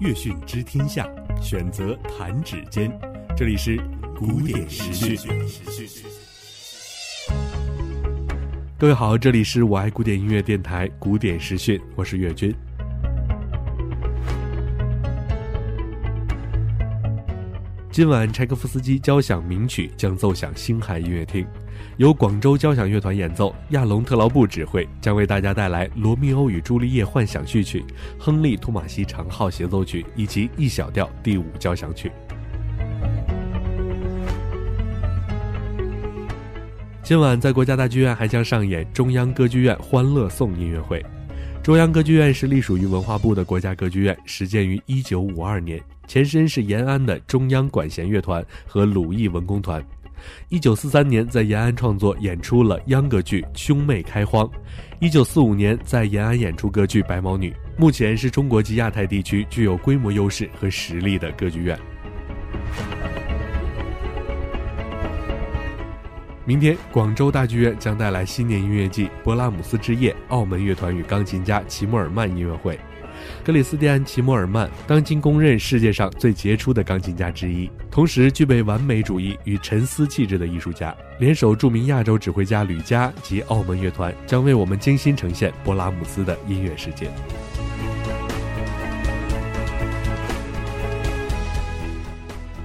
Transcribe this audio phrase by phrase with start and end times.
[0.00, 1.08] 乐讯知天下，
[1.40, 2.90] 选择弹指间。
[3.36, 3.80] 这里是
[4.16, 5.16] 古典时讯。
[8.76, 12.52] 各位好，这里是我爱古典音乐电台古典时讯，我是岳军。
[17.92, 21.46] 今晚柴可夫斯基交响名曲将奏响星海音乐厅，
[21.96, 27.84] 由广州交响乐团演奏，亚龙特劳布指挥，将为大家带来《罗密欧与朱丽叶》幻想序曲、
[28.18, 32.10] 亨利·托马西长号协奏曲以及 E 小调第五交响曲。
[37.02, 41.04] 今晚在国家大剧院还将上演中央歌剧院《欢乐颂》音乐会。
[41.62, 49.82] 中央歌剧院是隶属于文化部的国家歌剧院，始建于一九五二年，前身是延安的中央管弦乐团和鲁艺文工团。
[50.48, 54.44] 一九四三年在延安创作演出了秧歌剧《兄妹开荒》，
[55.00, 57.50] 一九四五年在延安演出歌剧《白毛女》。
[57.76, 61.78] 目前是中国及亚太地区具有规模优势和实力的歌剧院。
[66.46, 72.78] 明天，广州大剧院将带来新年音乐季《勃拉姆斯之夜》澳门乐团与钢琴家齐默尔曼音乐会。
[73.44, 80.94] 克里斯蒂安·齐默尔曼当今公认世界上最杰出的钢琴家之一，同时具备完美主义与沉思气质的艺术家。
[81.18, 87.08] 联手著名亚洲指挥家吕嘉及澳门乐团，将为我们精心呈现勃拉姆斯的音乐世界。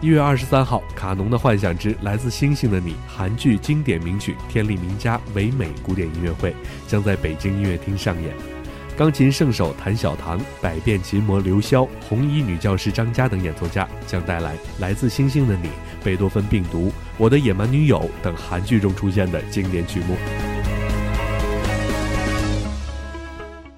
[0.01, 6.55] 一月二十三号，《卡农的幻想之来自星星的你》韩剧经典名曲《天利名家》唯美古典音乐会
[6.87, 8.58] 将在北京音乐厅上演。
[8.99, 15.69] 钢琴圣手谭小棠、百变琴魔刘潇、红衣女教师张佳等演奏家将带来《来自星星的你》、
[16.03, 20.17] 贝多芬病毒、我的野蛮女友等韩剧中出现的经典曲目。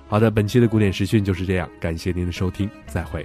[0.08, 3.24] 好的，本期的古典时讯就是这样，感谢您的收听，再会。